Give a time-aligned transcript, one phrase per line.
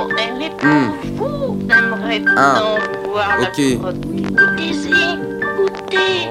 [0.00, 0.92] Non, elle est pas Hmm.
[1.18, 1.58] fou.
[1.68, 3.58] J'aimerais Ah, tant voir ok.
[3.58, 4.22] la produit.
[4.22, 5.18] Goûtez-y,
[5.58, 6.30] goûtez.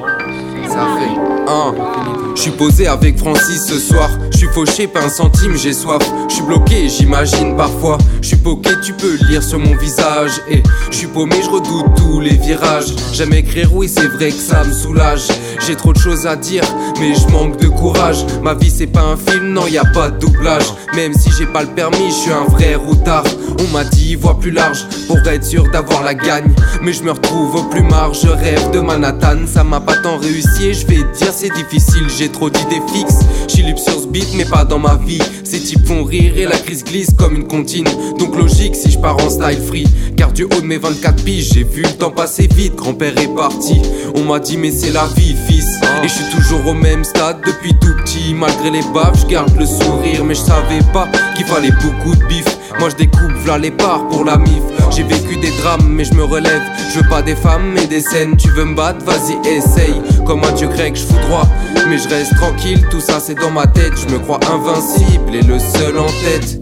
[2.35, 4.09] Je suis posé avec Francis ce soir.
[4.31, 6.01] Je suis fauché, pas un centime, j'ai soif.
[6.29, 7.97] Je suis bloqué, j'imagine parfois.
[8.21, 10.31] Je suis poqué, tu peux lire sur mon visage.
[10.49, 12.95] Et je suis paumé, je redoute tous les virages.
[13.13, 15.27] J'aime écrire, oui, c'est vrai que ça me soulage.
[15.67, 16.63] J'ai trop de choses à dire,
[16.99, 18.25] mais je manque de courage.
[18.41, 20.73] Ma vie, c'est pas un film, non, y a pas de doublage.
[20.95, 23.25] Même si j'ai pas le permis, je suis un vrai routard.
[23.59, 26.53] On m'a dit, vois plus large pour être sûr d'avoir la gagne.
[26.81, 29.45] Mais je me retrouve au plus marge, je rêve de Manhattan.
[29.45, 32.07] Ça m'a pas tant réussi je vais dire, c'est difficile.
[32.17, 33.19] J'ai trop d'idées fixes.
[33.59, 35.19] Libre sur ce beat, mais pas dans ma vie.
[35.43, 37.83] Ces types font rire et la crise glisse comme une comptine.
[38.17, 39.85] Donc logique si je pars en style free.
[40.15, 42.75] Car du haut de mes 24 piges, j'ai vu le temps passer vite.
[42.75, 43.81] Grand-père est parti.
[44.15, 45.81] On m'a dit, mais c'est la vie, fils.
[46.01, 48.33] Et je suis toujours au même stade depuis tout petit.
[48.33, 50.23] Malgré les baffes, je garde le sourire.
[50.23, 52.45] Mais je savais pas qu'il fallait beaucoup de bif.
[52.79, 54.63] Moi je découpe, v'là les parts pour la mif.
[54.91, 56.61] J'ai vécu des drames, mais je me relève.
[56.93, 58.35] Je veux pas des femmes, mais des scènes.
[58.37, 60.01] Tu veux me battre, vas-y, essaye.
[60.25, 61.47] Comme un dieu grec, je fous droit.
[61.87, 63.93] Mais je reste tranquille, tout ça c'est dans ma tête.
[63.95, 66.59] Je me crois invincible et le seul en tête.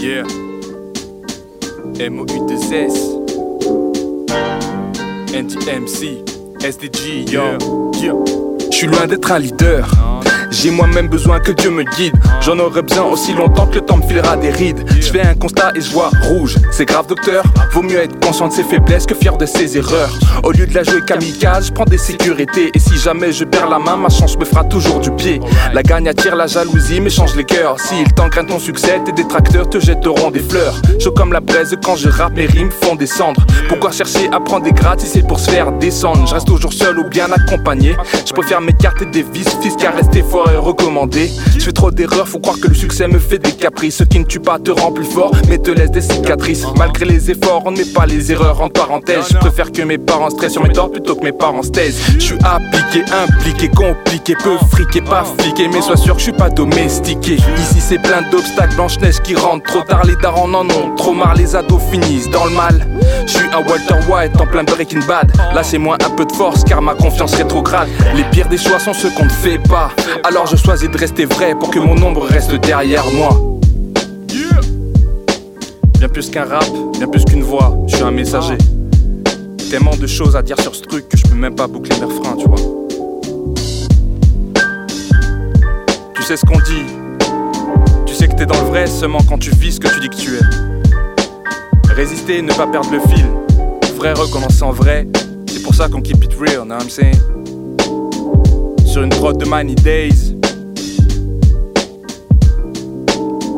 [0.00, 0.24] Yeah.
[1.98, 3.14] MOU2S.
[5.32, 6.24] NTMC.
[6.60, 7.42] SDG, yo.
[8.02, 8.24] Yo.
[8.70, 9.88] Je suis loin d'être un leader.
[10.54, 12.14] J'ai moi-même besoin que Dieu me guide.
[12.40, 14.84] J'en aurais besoin aussi longtemps que le temps me filera des rides.
[15.00, 16.56] Je fais un constat et je vois rouge.
[16.70, 17.42] C'est grave, docteur.
[17.72, 20.10] Vaut mieux être conscient de ses faiblesses que fier de ses erreurs.
[20.44, 22.70] Au lieu de la jouer kamikaze, je prends des sécurités.
[22.72, 25.40] Et si jamais je perds la main, ma chance me fera toujours du pied.
[25.72, 27.80] La gagne attire la jalousie, mais change les cœurs.
[27.80, 30.80] S'ils t'engrainent ton succès, tes détracteurs te jetteront des fleurs.
[31.00, 33.44] Chaud comme la braise quand je rappe, mes rimes font descendre.
[33.68, 36.26] Pourquoi chercher à prendre des grades si c'est pour se faire descendre?
[36.28, 37.96] Je reste toujours seul ou bien accompagné.
[38.24, 41.30] Je préfère m'écarter des vices, fils qu'à rester fort recommandé.
[41.58, 43.96] Je fais trop d'erreurs, faut croire que le succès me fait des caprices.
[43.96, 46.64] Ce qui ne tue pas te rend plus fort, mais te laisse des cicatrices.
[46.76, 49.26] Malgré les efforts, on ne met pas les erreurs en parenthèse.
[49.30, 51.98] Je préfère que mes parents stressent sur mes torts plutôt que mes parents se taisent.
[52.14, 56.32] Je suis appliqué, impliqué, compliqué, peu friqué, pas fliqué, mais sois sûr que je suis
[56.32, 57.34] pas domestiqué.
[57.34, 61.34] Ici c'est plein d'obstacles, Blanche-Neige qui rentre trop tard, les darons en ont trop marre,
[61.34, 62.86] les ados finissent dans le mal.
[63.26, 65.32] Je suis un Walter White en plein Breaking Bad.
[65.54, 67.88] Là c'est moins un peu de force car ma confiance rétrograde.
[68.14, 69.90] Les pires des choix sont ceux qu'on ne fait pas.
[70.44, 73.30] Je choisis de rester vrai pour que mon ombre reste derrière moi.
[75.98, 76.66] Bien plus qu'un rap,
[76.98, 78.58] bien plus qu'une voix, je suis un messager.
[79.70, 82.06] Tellement de choses à dire sur ce truc que je peux même pas boucler mes
[82.06, 82.58] refrains, tu vois.
[86.14, 86.84] Tu sais ce qu'on dit.
[88.04, 90.08] Tu sais que t'es dans le vrai seulement quand tu vis ce que tu dis
[90.08, 91.92] que tu es.
[91.94, 93.26] Résister, ne pas perdre le fil.
[93.96, 95.06] Vrai recommencer en vrai.
[95.46, 97.33] C'est pour ça qu'on keep it real, know what I'm saying?
[98.94, 100.36] Sur une prod de Money Days.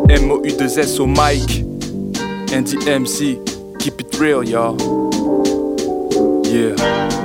[0.09, 1.63] MOU2S au mic.
[2.51, 3.39] NDMC.
[3.79, 4.79] Keep it real, y'all.
[6.43, 7.16] Yeah.